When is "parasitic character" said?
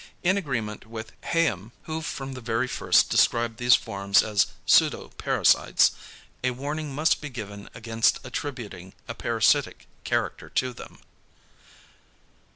9.13-10.49